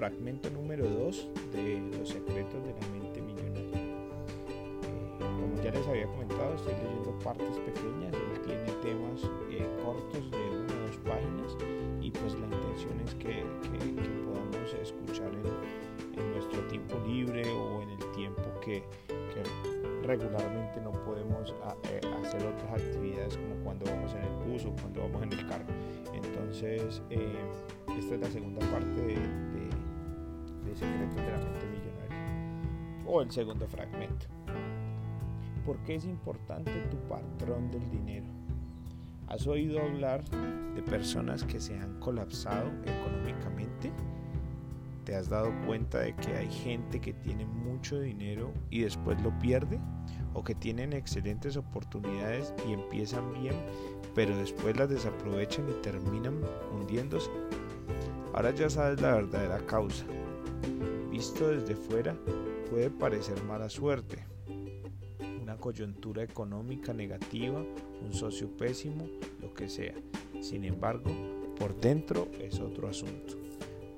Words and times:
fragmento 0.00 0.48
número 0.48 0.88
2 0.88 1.28
de 1.52 1.98
Los 1.98 2.08
secretos 2.08 2.64
de 2.64 2.72
la 2.72 2.86
mente 2.88 3.20
millonaria. 3.20 3.76
Eh, 3.76 5.18
como 5.18 5.62
ya 5.62 5.70
les 5.72 5.86
había 5.86 6.06
comentado, 6.06 6.54
estoy 6.54 6.72
leyendo 6.72 7.18
partes 7.22 7.58
pequeñas, 7.58 8.14
él 8.14 8.40
tiene 8.46 8.72
temas 8.80 9.20
eh, 9.50 9.68
cortos 9.84 10.30
de 10.30 10.38
una 10.38 10.72
o 10.72 10.86
dos 10.86 10.96
páginas 11.04 11.54
y 12.00 12.10
pues 12.12 12.32
la 12.32 12.46
intención 12.46 12.98
es 13.04 13.14
que, 13.16 13.44
podamos 14.24 14.72
escuchar 14.72 15.30
en, 15.34 16.32
nuestro 16.32 16.62
tiempo 16.68 16.96
libre 17.06 17.44
o 17.52 17.82
en 17.82 17.90
el 17.90 18.12
tiempo 18.12 18.42
que, 18.64 18.82
regularmente 20.02 20.80
no 20.80 20.92
podemos 20.92 21.54
eh, 21.90 22.00
hacer 22.24 22.46
otras 22.46 22.82
actividades 22.82 23.36
como 23.36 23.54
cuando 23.64 23.84
vamos 23.84 24.14
en 24.14 24.22
el 24.22 24.50
bus 24.50 24.64
o 24.64 24.72
cuando 24.80 25.02
vamos 25.02 25.22
en 25.24 25.32
el 25.34 25.46
carro. 25.46 25.64
Entonces, 26.14 27.02
esta 27.98 28.14
es 28.14 28.20
la 28.20 28.30
segunda 28.30 28.66
parte 28.70 29.00
de, 29.02 29.14
de, 29.14 29.69
Secretos 30.76 31.16
de 31.16 31.30
la 31.30 31.38
Mente 31.38 31.66
Millonaria. 31.66 33.04
O 33.06 33.22
el 33.22 33.30
segundo 33.30 33.66
fragmento. 33.66 34.26
¿Por 35.64 35.78
qué 35.84 35.96
es 35.96 36.04
importante 36.04 36.72
tu 36.90 36.96
patrón 37.08 37.70
del 37.70 37.88
dinero? 37.90 38.26
¿Has 39.26 39.46
oído 39.46 39.80
hablar 39.80 40.24
de 40.74 40.82
personas 40.82 41.44
que 41.44 41.60
se 41.60 41.78
han 41.78 42.00
colapsado 42.00 42.68
económicamente? 42.84 43.92
¿Te 45.04 45.14
has 45.14 45.28
dado 45.28 45.52
cuenta 45.66 46.00
de 46.00 46.14
que 46.16 46.34
hay 46.36 46.50
gente 46.50 47.00
que 47.00 47.12
tiene 47.12 47.46
mucho 47.46 48.00
dinero 48.00 48.52
y 48.70 48.80
después 48.80 49.20
lo 49.22 49.36
pierde? 49.38 49.78
¿O 50.34 50.42
que 50.42 50.54
tienen 50.54 50.92
excelentes 50.92 51.56
oportunidades 51.56 52.54
y 52.68 52.72
empiezan 52.72 53.32
bien, 53.34 53.54
pero 54.14 54.36
después 54.36 54.76
las 54.76 54.88
desaprovechan 54.88 55.68
y 55.68 55.82
terminan 55.82 56.40
hundiéndose? 56.72 57.30
Ahora 58.34 58.52
ya 58.52 58.70
sabes 58.70 59.00
la 59.00 59.14
verdadera 59.14 59.58
causa. 59.66 60.04
Visto 61.10 61.48
desde 61.48 61.76
fuera, 61.76 62.16
puede 62.70 62.90
parecer 62.90 63.42
mala 63.44 63.68
suerte, 63.68 64.24
una 65.42 65.56
coyuntura 65.56 66.22
económica 66.22 66.92
negativa, 66.92 67.64
un 68.02 68.12
socio 68.12 68.48
pésimo, 68.56 69.08
lo 69.40 69.52
que 69.52 69.68
sea. 69.68 69.94
Sin 70.40 70.64
embargo, 70.64 71.10
por 71.58 71.78
dentro 71.80 72.28
es 72.40 72.60
otro 72.60 72.88
asunto. 72.88 73.34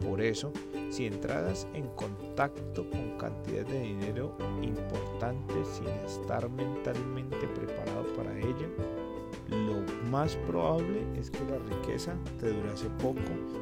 Por 0.00 0.20
eso, 0.20 0.52
si 0.90 1.06
entradas 1.06 1.68
en 1.74 1.86
contacto 1.88 2.88
con 2.90 3.16
cantidades 3.18 3.68
de 3.68 3.80
dinero 3.80 4.36
importantes 4.62 5.68
sin 5.68 5.88
estar 5.88 6.48
mentalmente 6.50 7.46
preparado 7.48 8.04
para 8.16 8.36
ella, 8.36 8.68
lo 9.48 10.10
más 10.10 10.36
probable 10.46 11.02
es 11.16 11.30
que 11.30 11.44
la 11.44 11.58
riqueza 11.58 12.16
te 12.40 12.48
durase 12.52 12.88
poco 13.00 13.20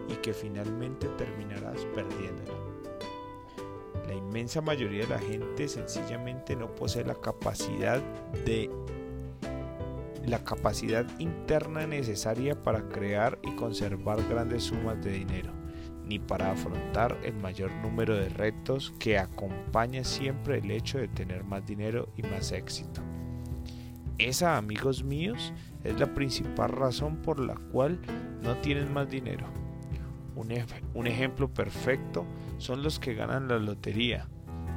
y 0.08 0.14
que 0.14 0.32
finalmente 0.32 1.08
terminarás 1.18 1.84
perdiéndola. 1.94 2.69
La 4.30 4.38
inmensa 4.38 4.60
mayoría 4.60 5.02
de 5.02 5.08
la 5.08 5.18
gente 5.18 5.66
sencillamente 5.66 6.54
no 6.54 6.72
posee 6.72 7.04
la 7.04 7.16
capacidad 7.16 8.00
de 8.44 8.70
la 10.24 10.44
capacidad 10.44 11.04
interna 11.18 11.84
necesaria 11.88 12.54
para 12.62 12.88
crear 12.90 13.40
y 13.42 13.50
conservar 13.56 14.22
grandes 14.28 14.62
sumas 14.62 15.02
de 15.02 15.10
dinero, 15.10 15.50
ni 16.04 16.20
para 16.20 16.52
afrontar 16.52 17.18
el 17.24 17.34
mayor 17.34 17.72
número 17.82 18.14
de 18.14 18.28
retos 18.28 18.94
que 19.00 19.18
acompaña 19.18 20.04
siempre 20.04 20.58
el 20.58 20.70
hecho 20.70 20.98
de 20.98 21.08
tener 21.08 21.42
más 21.42 21.66
dinero 21.66 22.08
y 22.16 22.22
más 22.22 22.52
éxito. 22.52 23.02
Esa, 24.16 24.56
amigos 24.56 25.02
míos, 25.02 25.52
es 25.82 25.98
la 25.98 26.14
principal 26.14 26.70
razón 26.70 27.16
por 27.16 27.40
la 27.40 27.56
cual 27.72 27.98
no 28.42 28.56
tienen 28.58 28.94
más 28.94 29.10
dinero. 29.10 29.48
Un, 30.94 31.06
ejemplo 31.06 31.52
perfecto 31.52 32.24
son 32.60 32.82
los 32.82 32.98
que 32.98 33.14
ganan 33.14 33.48
la 33.48 33.58
lotería. 33.58 34.28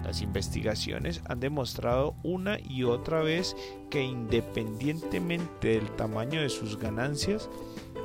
Las 0.03 0.22
investigaciones 0.22 1.22
han 1.30 1.40
demostrado 1.40 2.16
una 2.24 2.59
y 2.59 2.84
otra 2.84 3.22
vez 3.22 3.56
que 3.90 4.02
independientemente 4.02 5.80
del 5.80 5.90
tamaño 5.91 6.41
de 6.41 6.50
sus 6.50 6.78
ganancias, 6.78 7.50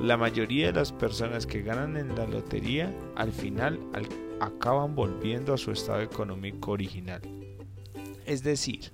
la 0.00 0.16
mayoría 0.16 0.66
de 0.66 0.75
las 0.75 0.92
personas 0.92 1.47
que 1.47 1.62
ganan 1.62 1.97
en 1.97 2.14
la 2.14 2.26
lotería 2.26 2.94
al 3.16 3.32
final 3.32 3.80
acaban 4.41 4.94
volviendo 4.94 5.52
a 5.52 5.58
su 5.58 5.72
estado 5.72 6.00
económico 6.00 6.70
original. 6.70 7.22
Es 8.26 8.44
decir, 8.44 8.92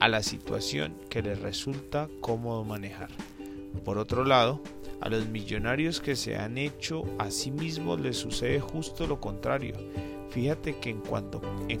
a 0.00 0.08
la 0.08 0.22
situación 0.22 0.96
que 1.08 1.22
les 1.22 1.40
resulta 1.40 2.08
cómodo 2.20 2.64
manejar. 2.64 3.08
Por 3.84 3.98
otro 3.98 4.24
lado, 4.24 4.60
a 5.00 5.08
los 5.08 5.28
millonarios 5.28 6.00
que 6.00 6.16
se 6.16 6.36
han 6.36 6.58
hecho 6.58 7.04
a 7.18 7.30
sí 7.30 7.50
mismos 7.50 8.00
les 8.00 8.16
sucede 8.16 8.60
justo 8.60 9.06
lo 9.06 9.20
contrario. 9.20 9.74
Fíjate 10.30 10.78
que 10.78 10.90
en 10.90 11.00
cuanto, 11.00 11.40
en 11.68 11.80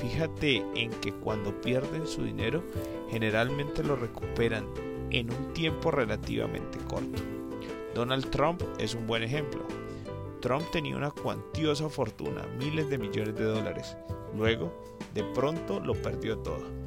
fíjate 0.00 0.64
en 0.74 0.90
que 1.00 1.12
cuando 1.12 1.60
pierden 1.60 2.06
su 2.06 2.24
dinero, 2.24 2.64
generalmente 3.10 3.84
lo 3.84 3.96
recuperan 3.96 4.66
en 5.10 5.30
un 5.30 5.52
tiempo 5.52 5.90
relativamente 5.90 6.78
corto. 6.88 7.22
Donald 7.94 8.30
Trump 8.30 8.62
es 8.78 8.94
un 8.94 9.06
buen 9.06 9.22
ejemplo. 9.22 9.62
Trump 10.40 10.64
tenía 10.72 10.96
una 10.96 11.10
cuantiosa 11.10 11.88
fortuna, 11.88 12.42
miles 12.58 12.88
de 12.88 12.98
millones 12.98 13.36
de 13.36 13.44
dólares. 13.44 13.96
Luego, 14.36 14.72
de 15.14 15.22
pronto, 15.34 15.78
lo 15.78 15.94
perdió 15.94 16.38
todo. 16.38 16.81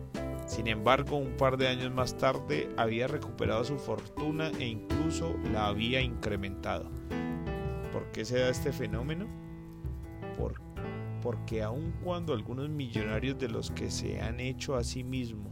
Sin 0.56 0.68
embargo, 0.68 1.18
un 1.18 1.36
par 1.36 1.58
de 1.58 1.68
años 1.68 1.92
más 1.92 2.18
tarde 2.18 2.70
había 2.78 3.08
recuperado 3.08 3.66
su 3.66 3.78
fortuna 3.78 4.52
e 4.58 4.66
incluso 4.66 5.36
la 5.52 5.68
había 5.68 6.00
incrementado. 6.00 6.90
¿Por 7.92 8.10
qué 8.14 8.24
se 8.24 8.40
da 8.40 8.50
este 8.50 8.72
fenómeno? 8.72 9.28
porque 11.26 11.64
aun 11.64 11.92
cuando 12.04 12.34
algunos 12.34 12.70
millonarios 12.70 13.40
de 13.40 13.50
los 13.50 13.72
que 13.72 13.90
se 13.90 14.22
han 14.22 14.40
hecho 14.40 14.76
a 14.76 14.84
sí 14.84 15.04
mismos 15.04 15.52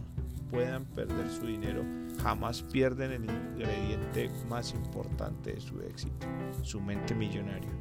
puedan 0.52 0.86
perder 0.86 1.28
su 1.32 1.48
dinero, 1.48 1.84
jamás 2.22 2.62
pierden 2.62 3.12
el 3.12 3.24
ingrediente 3.24 4.30
más 4.48 4.72
importante 4.76 5.56
de 5.56 5.60
su 5.60 5.82
éxito, 5.82 6.28
su 6.62 6.80
mente 6.80 7.16
millonaria. 7.16 7.72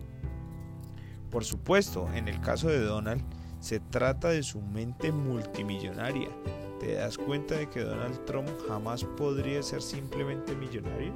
Por 1.31 1.45
supuesto, 1.45 2.09
en 2.15 2.29
el 2.29 2.41
caso 2.41 2.69
de 2.69 2.81
Donald, 2.81 3.23
se 3.61 3.79
trata 3.79 4.31
de 4.31 4.43
su 4.43 4.63
mente 4.63 5.13
multimillonaria, 5.13 6.31
¿Te 6.83 6.95
das 6.95 7.17
cuenta 7.17 7.57
de 7.57 7.71
que 7.71 7.85
Donald 7.85 8.25
Trump 8.25 8.49
jamás 8.67 9.05
podría 9.05 9.63
ser 9.63 9.81
simplemente 9.81 10.57
millonario? 10.57 11.13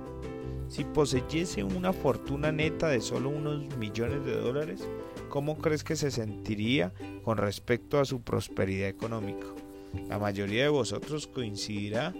Si 0.68 0.84
poseyese 0.84 1.64
una 1.64 1.92
fortuna 1.92 2.52
neta 2.52 2.86
de 2.86 3.00
solo 3.00 3.30
unos 3.30 3.76
millones 3.76 4.24
de 4.24 4.36
dólares, 4.36 4.86
¿cómo 5.28 5.58
crees 5.58 5.82
que 5.82 5.96
se 5.96 6.12
sentiría 6.12 6.92
con 7.24 7.38
respecto 7.38 7.98
a 7.98 8.04
su 8.04 8.22
prosperidad 8.22 8.88
económica? 8.88 9.48
La 10.08 10.20
mayoría 10.20 10.62
de 10.62 10.68
vosotros 10.68 11.26
coincidirá 11.26 12.14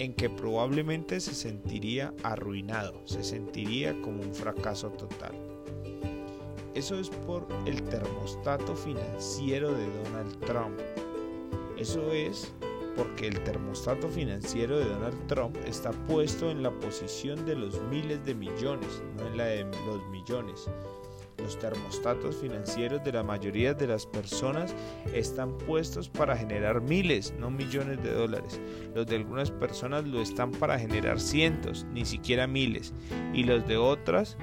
en 0.00 0.12
que 0.14 0.28
probablemente 0.28 1.20
se 1.20 1.36
sentiría 1.36 2.12
arruinado, 2.24 3.06
se 3.06 3.22
sentiría 3.22 3.92
como 4.02 4.22
un 4.22 4.34
fracaso 4.34 4.88
total. 4.90 5.36
Eso 6.74 6.98
es 6.98 7.10
por 7.10 7.46
el 7.64 7.80
termostato 7.84 8.74
financiero 8.74 9.72
de 9.72 9.86
Donald 10.02 10.40
Trump. 10.40 10.80
Eso 11.76 12.10
es 12.10 12.52
porque 12.98 13.28
el 13.28 13.40
termostato 13.44 14.08
financiero 14.08 14.76
de 14.76 14.86
Donald 14.86 15.26
Trump 15.28 15.56
está 15.64 15.92
puesto 15.92 16.50
en 16.50 16.64
la 16.64 16.72
posición 16.72 17.46
de 17.46 17.54
los 17.54 17.80
miles 17.84 18.24
de 18.26 18.34
millones, 18.34 19.04
no 19.16 19.28
en 19.28 19.36
la 19.36 19.44
de 19.44 19.64
los 19.86 20.04
millones. 20.10 20.68
Los 21.38 21.56
termostatos 21.60 22.36
financieros 22.38 23.04
de 23.04 23.12
la 23.12 23.22
mayoría 23.22 23.72
de 23.72 23.86
las 23.86 24.04
personas 24.04 24.74
están 25.14 25.56
puestos 25.58 26.08
para 26.08 26.36
generar 26.36 26.80
miles, 26.80 27.32
no 27.38 27.52
millones 27.52 28.02
de 28.02 28.12
dólares. 28.12 28.60
Los 28.96 29.06
de 29.06 29.14
algunas 29.14 29.52
personas 29.52 30.04
lo 30.04 30.20
están 30.20 30.50
para 30.50 30.76
generar 30.76 31.20
cientos, 31.20 31.86
ni 31.92 32.04
siquiera 32.04 32.48
miles. 32.48 32.92
Y 33.32 33.44
los 33.44 33.64
de 33.68 33.76
otras 33.76 34.36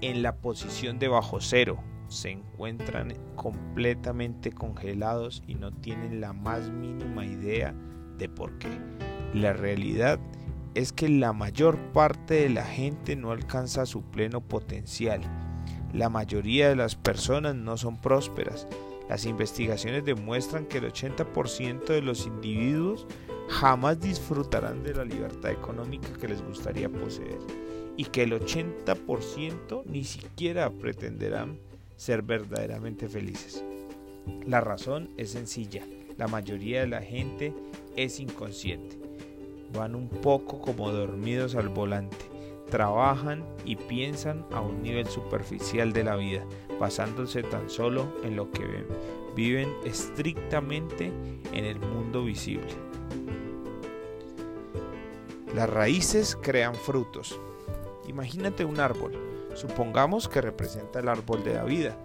en 0.00 0.22
la 0.22 0.34
posición 0.34 0.98
de 0.98 1.06
bajo 1.06 1.40
cero, 1.40 1.78
se 2.12 2.30
encuentran 2.30 3.14
completamente 3.36 4.52
congelados 4.52 5.42
y 5.46 5.54
no 5.54 5.72
tienen 5.72 6.20
la 6.20 6.32
más 6.32 6.70
mínima 6.70 7.24
idea 7.24 7.74
de 8.18 8.28
por 8.28 8.58
qué. 8.58 8.68
La 9.34 9.52
realidad 9.52 10.20
es 10.74 10.92
que 10.92 11.08
la 11.08 11.32
mayor 11.32 11.76
parte 11.92 12.34
de 12.34 12.50
la 12.50 12.64
gente 12.64 13.16
no 13.16 13.30
alcanza 13.30 13.86
su 13.86 14.02
pleno 14.02 14.40
potencial. 14.40 15.20
La 15.92 16.08
mayoría 16.08 16.68
de 16.68 16.76
las 16.76 16.96
personas 16.96 17.54
no 17.54 17.76
son 17.76 18.00
prósperas. 18.00 18.66
Las 19.08 19.26
investigaciones 19.26 20.04
demuestran 20.04 20.66
que 20.66 20.78
el 20.78 20.90
80% 20.90 21.84
de 21.84 22.02
los 22.02 22.26
individuos 22.26 23.06
jamás 23.48 24.00
disfrutarán 24.00 24.82
de 24.82 24.94
la 24.94 25.04
libertad 25.04 25.50
económica 25.50 26.08
que 26.18 26.28
les 26.28 26.42
gustaría 26.42 26.88
poseer 26.88 27.38
y 27.96 28.04
que 28.06 28.22
el 28.22 28.32
80% 28.32 29.84
ni 29.84 30.04
siquiera 30.04 30.70
pretenderán 30.70 31.58
ser 31.96 32.22
verdaderamente 32.22 33.08
felices. 33.08 33.64
La 34.46 34.60
razón 34.60 35.10
es 35.16 35.30
sencilla, 35.30 35.84
la 36.16 36.28
mayoría 36.28 36.80
de 36.80 36.86
la 36.86 37.02
gente 37.02 37.52
es 37.96 38.20
inconsciente. 38.20 38.98
Van 39.72 39.94
un 39.94 40.08
poco 40.08 40.60
como 40.60 40.90
dormidos 40.90 41.54
al 41.54 41.68
volante. 41.68 42.16
trabajan 42.70 43.44
y 43.66 43.76
piensan 43.76 44.46
a 44.50 44.62
un 44.62 44.82
nivel 44.82 45.06
superficial 45.06 45.92
de 45.92 46.04
la 46.04 46.16
vida, 46.16 46.42
basándose 46.80 47.42
tan 47.42 47.68
solo 47.68 48.06
en 48.24 48.34
lo 48.34 48.50
que 48.50 48.64
ven. 48.64 48.86
Viven 49.36 49.68
estrictamente 49.84 51.12
en 51.52 51.64
el 51.66 51.78
mundo 51.78 52.24
visible. 52.24 52.72
Las 55.54 55.68
raíces 55.68 56.34
crean 56.40 56.74
frutos. 56.74 57.38
Imagínate 58.08 58.64
un 58.64 58.80
árbol. 58.80 59.31
Supongamos 59.54 60.28
que 60.28 60.40
representa 60.40 61.00
el 61.00 61.08
árbol 61.08 61.44
de 61.44 61.54
la 61.54 61.64
vida. 61.64 61.96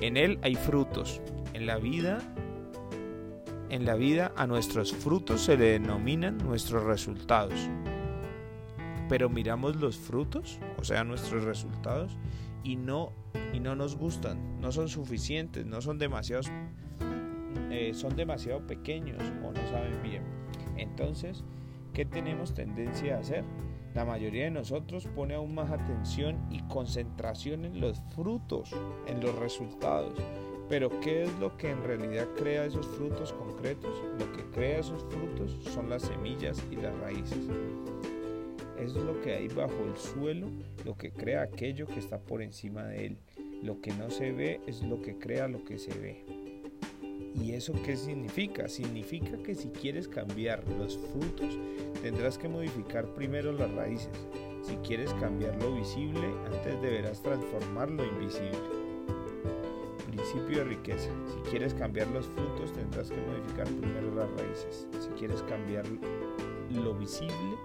En 0.00 0.16
él 0.16 0.38
hay 0.42 0.54
frutos. 0.54 1.20
En 1.52 1.66
la 1.66 1.78
vida 1.78 2.20
en 3.70 3.86
la 3.86 3.94
vida 3.94 4.32
a 4.36 4.48
nuestros 4.48 4.92
frutos 4.92 5.42
se 5.42 5.56
le 5.56 5.78
denominan 5.78 6.38
nuestros 6.38 6.82
resultados. 6.82 7.70
Pero 9.08 9.28
miramos 9.28 9.76
los 9.76 9.96
frutos, 9.96 10.58
o 10.78 10.84
sea, 10.84 11.04
nuestros 11.04 11.44
resultados, 11.44 12.16
y 12.64 12.74
no, 12.74 13.12
y 13.52 13.60
no 13.60 13.76
nos 13.76 13.96
gustan, 13.96 14.60
no 14.60 14.72
son 14.72 14.88
suficientes, 14.88 15.66
no 15.66 15.80
son 15.80 15.98
demasiados, 15.98 16.50
eh, 17.70 17.92
son 17.94 18.16
demasiado 18.16 18.66
pequeños 18.66 19.22
o 19.44 19.52
no 19.52 19.68
saben 19.68 20.02
bien. 20.02 20.24
Entonces, 20.76 21.44
¿qué 21.94 22.04
tenemos 22.04 22.54
tendencia 22.54 23.16
a 23.16 23.20
hacer? 23.20 23.44
La 23.94 24.04
mayoría 24.04 24.44
de 24.44 24.50
nosotros 24.52 25.08
pone 25.16 25.34
aún 25.34 25.54
más 25.54 25.70
atención 25.70 26.38
y 26.50 26.62
concentración 26.68 27.64
en 27.64 27.80
los 27.80 28.00
frutos, 28.14 28.70
en 29.06 29.20
los 29.20 29.34
resultados. 29.36 30.14
Pero 30.68 31.00
¿qué 31.00 31.24
es 31.24 31.38
lo 31.40 31.56
que 31.56 31.70
en 31.70 31.82
realidad 31.82 32.28
crea 32.36 32.64
esos 32.64 32.86
frutos 32.86 33.32
concretos? 33.32 33.90
Lo 34.20 34.32
que 34.32 34.44
crea 34.52 34.78
esos 34.78 35.02
frutos 35.10 35.56
son 35.74 35.90
las 35.90 36.02
semillas 36.02 36.64
y 36.70 36.76
las 36.76 36.96
raíces. 37.00 37.48
Es 38.78 38.94
lo 38.94 39.20
que 39.20 39.34
hay 39.34 39.48
bajo 39.48 39.84
el 39.84 39.96
suelo, 39.96 40.46
lo 40.84 40.96
que 40.96 41.10
crea 41.10 41.42
aquello 41.42 41.88
que 41.88 41.98
está 41.98 42.20
por 42.20 42.40
encima 42.40 42.84
de 42.84 43.06
él. 43.06 43.18
Lo 43.64 43.80
que 43.80 43.92
no 43.94 44.08
se 44.10 44.30
ve 44.30 44.60
es 44.68 44.82
lo 44.82 45.02
que 45.02 45.18
crea 45.18 45.48
lo 45.48 45.64
que 45.64 45.76
se 45.76 45.92
ve. 45.98 46.24
¿Y 47.34 47.52
eso 47.52 47.72
qué 47.84 47.96
significa? 47.96 48.68
Significa 48.68 49.36
que 49.42 49.54
si 49.54 49.68
quieres 49.68 50.08
cambiar 50.08 50.62
los 50.78 50.98
frutos, 50.98 51.58
tendrás 52.02 52.38
que 52.38 52.48
modificar 52.48 53.06
primero 53.14 53.52
las 53.52 53.70
raíces. 53.72 54.10
Si 54.62 54.74
quieres 54.76 55.12
cambiar 55.14 55.60
lo 55.62 55.74
visible, 55.74 56.26
antes 56.46 56.80
deberás 56.82 57.22
transformar 57.22 57.90
lo 57.90 58.04
invisible. 58.04 58.58
Principio 60.06 60.58
de 60.58 60.64
riqueza. 60.64 61.10
Si 61.28 61.50
quieres 61.50 61.72
cambiar 61.72 62.08
los 62.08 62.26
frutos, 62.26 62.72
tendrás 62.72 63.10
que 63.10 63.16
modificar 63.16 63.66
primero 63.66 64.14
las 64.14 64.30
raíces. 64.32 64.86
Si 65.00 65.08
quieres 65.10 65.42
cambiar 65.42 65.84
lo 66.70 66.94
visible, 66.94 67.56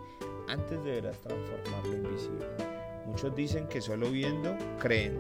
antes 0.48 0.84
deberás 0.84 1.20
transformar 1.22 1.88
lo 1.88 1.96
invisible. 1.96 2.46
Muchos 3.06 3.36
dicen 3.36 3.68
que 3.68 3.82
solo 3.82 4.10
viendo 4.10 4.56
creen. 4.80 5.20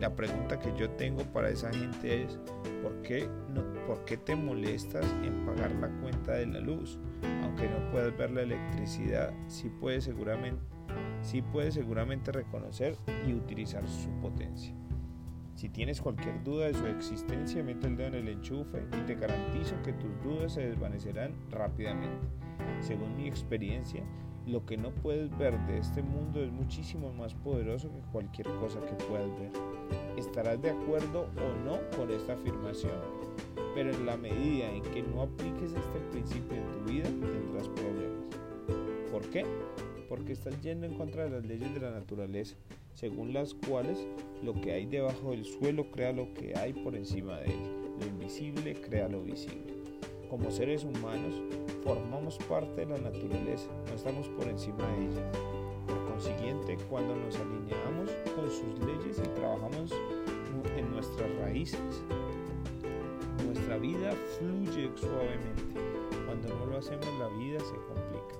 La 0.00 0.14
pregunta 0.14 0.58
que 0.58 0.74
yo 0.76 0.90
tengo 0.90 1.22
para 1.32 1.48
esa 1.48 1.72
gente 1.72 2.24
es, 2.24 2.38
¿por 2.82 3.00
qué, 3.00 3.28
no, 3.54 3.62
¿por 3.86 4.04
qué 4.04 4.18
te 4.18 4.36
molestas 4.36 5.06
en 5.24 5.46
pagar 5.46 5.72
la 5.72 5.88
cuenta 6.00 6.32
de 6.32 6.46
la 6.46 6.60
luz? 6.60 6.98
Aunque 7.42 7.66
no 7.68 7.90
puedas 7.90 8.16
ver 8.16 8.30
la 8.30 8.42
electricidad, 8.42 9.32
sí 9.46 9.70
puedes 9.80 10.04
seguramente, 10.04 10.62
sí 11.22 11.40
puedes 11.40 11.74
seguramente 11.74 12.30
reconocer 12.30 12.98
y 13.26 13.32
utilizar 13.32 13.88
su 13.88 14.10
potencia. 14.20 14.74
Si 15.54 15.70
tienes 15.70 16.02
cualquier 16.02 16.44
duda 16.44 16.66
de 16.66 16.74
su 16.74 16.86
existencia, 16.86 17.62
mete 17.62 17.86
el 17.86 17.96
dedo 17.96 18.08
en 18.08 18.14
el 18.16 18.28
enchufe 18.28 18.86
y 18.92 19.06
te 19.06 19.14
garantizo 19.14 19.80
que 19.82 19.94
tus 19.94 20.10
dudas 20.22 20.52
se 20.52 20.68
desvanecerán 20.68 21.32
rápidamente. 21.50 22.26
Según 22.80 23.16
mi 23.16 23.26
experiencia, 23.26 24.02
lo 24.46 24.64
que 24.64 24.76
no 24.76 24.90
puedes 24.90 25.36
ver 25.38 25.58
de 25.66 25.78
este 25.78 26.02
mundo 26.02 26.40
es 26.40 26.52
muchísimo 26.52 27.12
más 27.12 27.34
poderoso 27.34 27.90
que 27.90 28.12
cualquier 28.12 28.46
cosa 28.60 28.80
que 28.80 28.94
puedas 29.04 29.28
ver. 29.40 29.50
Estarás 30.16 30.62
de 30.62 30.70
acuerdo 30.70 31.22
o 31.36 31.64
no 31.64 31.78
con 31.96 32.10
esta 32.12 32.34
afirmación, 32.34 32.92
pero 33.74 33.90
en 33.90 34.06
la 34.06 34.16
medida 34.16 34.70
en 34.70 34.82
que 34.82 35.02
no 35.02 35.22
apliques 35.22 35.72
este 35.72 35.98
principio 36.12 36.56
en 36.56 36.72
tu 36.72 36.92
vida 36.92 37.04
tendrás 37.04 37.68
problemas. 37.70 38.24
¿Por 39.10 39.22
qué? 39.30 39.44
Porque 40.08 40.32
estás 40.32 40.60
yendo 40.62 40.86
en 40.86 40.94
contra 40.94 41.24
de 41.24 41.30
las 41.30 41.44
leyes 41.44 41.74
de 41.74 41.80
la 41.80 41.90
naturaleza, 41.90 42.54
según 42.94 43.32
las 43.32 43.52
cuales 43.52 44.06
lo 44.44 44.54
que 44.60 44.72
hay 44.72 44.86
debajo 44.86 45.32
del 45.32 45.44
suelo 45.44 45.90
crea 45.90 46.12
lo 46.12 46.32
que 46.34 46.56
hay 46.56 46.72
por 46.72 46.94
encima 46.94 47.38
de 47.40 47.46
él, 47.46 47.60
lo 47.98 48.06
invisible 48.06 48.74
crea 48.80 49.08
lo 49.08 49.22
visible. 49.22 49.74
Como 50.30 50.50
seres 50.50 50.82
humanos, 50.84 51.40
formamos 51.84 52.36
parte 52.48 52.84
de 52.84 52.86
la 52.86 52.98
naturaleza, 52.98 53.70
no 53.88 53.94
estamos 53.94 54.28
por 54.30 54.48
encima 54.48 54.86
de 54.88 55.06
ella. 55.06 55.30
Por 55.86 56.04
consiguiente, 56.04 56.76
cuando 56.90 57.14
nos 57.14 57.36
alineamos 57.36 58.10
con 58.34 58.50
sus 58.50 58.78
leyes 58.80 59.18
y 59.18 59.28
trabajamos 59.38 59.92
en 60.76 60.90
nuestras 60.90 61.32
raíces, 61.36 62.02
nuestra 63.44 63.78
vida 63.78 64.12
fluye 64.38 64.90
suavemente. 64.96 65.80
Cuando 66.26 66.48
no 66.56 66.66
lo 66.66 66.78
hacemos, 66.78 67.06
la 67.20 67.28
vida 67.38 67.60
se 67.60 67.76
complica. 67.86 68.34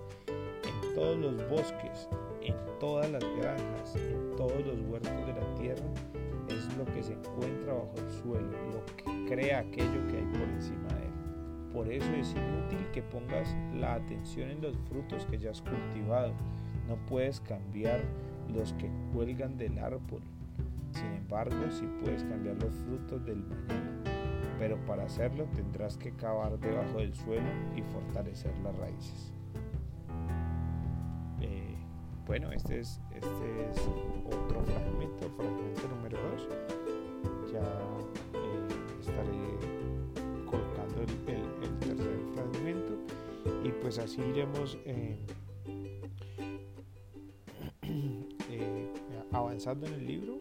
En 0.64 0.94
todos 0.94 1.16
los 1.18 1.48
bosques, 1.48 2.08
en 2.42 2.56
todas 2.80 3.08
las 3.10 3.22
granjas, 3.38 3.94
en 3.94 4.36
todos 4.36 4.66
los 4.66 4.80
huertos 4.90 5.26
de 5.26 5.32
la 5.32 5.54
tierra, 5.54 5.86
es 6.48 6.76
lo 6.76 6.84
que 6.86 7.02
se 7.02 7.12
encuentra 7.12 7.74
bajo 7.74 7.94
el 7.96 8.10
suelo, 8.22 8.50
lo 8.72 8.84
que 8.96 9.34
crea 9.34 9.60
aquello 9.60 10.06
que 10.08 10.16
hay 10.16 10.24
por 10.24 10.48
encima. 10.48 10.95
Por 11.76 11.92
eso 11.92 12.10
es 12.14 12.30
inútil 12.30 12.90
que 12.94 13.02
pongas 13.02 13.54
la 13.74 13.96
atención 13.96 14.48
en 14.48 14.62
los 14.62 14.78
frutos 14.88 15.26
que 15.26 15.36
ya 15.36 15.50
has 15.50 15.60
cultivado. 15.60 16.32
No 16.88 16.96
puedes 17.04 17.38
cambiar 17.42 18.00
los 18.48 18.72
que 18.72 18.90
cuelgan 19.12 19.58
del 19.58 19.78
árbol. 19.78 20.22
Sin 20.92 21.12
embargo, 21.12 21.54
sí 21.68 21.86
puedes 22.02 22.24
cambiar 22.24 22.56
los 22.62 22.74
frutos 22.76 23.22
del 23.26 23.44
mañana. 23.44 24.00
Pero 24.58 24.78
para 24.86 25.04
hacerlo 25.04 25.44
tendrás 25.54 25.98
que 25.98 26.12
cavar 26.12 26.58
debajo 26.58 26.96
del 26.96 27.12
suelo 27.12 27.46
y 27.76 27.82
fortalecer 27.82 28.56
las 28.64 28.74
raíces. 28.78 29.34
Eh, 31.42 31.76
bueno, 32.26 32.52
este 32.52 32.80
es, 32.80 33.02
este 33.12 33.70
es 33.70 33.78
otro 34.24 34.62
fragmento, 34.62 35.28
fragmento 35.36 35.88
número 35.88 36.18
2. 36.32 36.48
Ya 37.52 37.60
eh, 37.60 38.98
estaré 38.98 39.28
el, 39.28 39.76
fragmento 40.86 41.32
y 41.32 41.55
pues 43.86 43.98
así 44.00 44.20
iremos 44.20 44.76
eh, 44.84 45.16
eh, 48.50 48.92
avanzando 49.30 49.86
en 49.86 49.92
el 49.94 50.04
libro 50.04 50.35